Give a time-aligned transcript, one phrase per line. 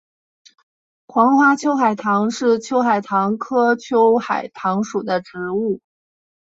[1.05, 5.79] 黄花秋海棠是秋海棠科秋海棠属的植物。